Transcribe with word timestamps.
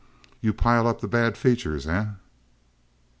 "You 0.41 0.51
pile 0.51 0.87
up 0.87 1.01
the 1.01 1.07
bad 1.07 1.37
features, 1.37 1.85
eh?" 1.85 2.05